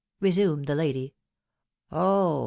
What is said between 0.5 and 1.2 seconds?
the lady.